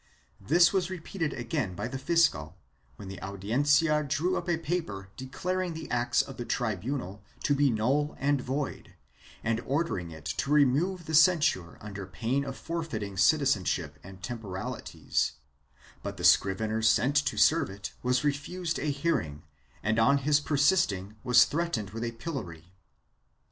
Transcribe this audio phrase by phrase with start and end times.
[0.39, 2.57] This was repeated again by the fiscal,
[2.95, 7.69] when the Audiencia drew up a paper declaring the acts of the tribunal to be
[7.69, 8.95] null and void
[9.43, 15.33] and ordering it to remove the censure under pain of forfeiting citizenship and temporalities,
[16.01, 19.43] but the scrivener sent to serve it was refused a hearing
[19.83, 22.73] and on his persisting was threatened with the pillory.